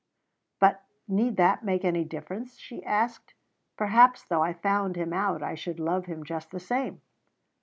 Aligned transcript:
"But 0.59 0.83
need 1.07 1.37
that 1.37 1.63
make 1.63 1.85
any 1.85 2.03
difference?" 2.03 2.57
she 2.57 2.83
asked. 2.83 3.35
"Perhaps 3.77 4.23
though 4.23 4.41
I 4.41 4.51
found 4.51 4.95
him 4.95 5.13
out 5.13 5.43
I 5.43 5.53
should 5.53 5.79
love 5.79 6.05
him 6.07 6.23
just 6.23 6.49
the 6.49 6.59
same." 6.59 7.01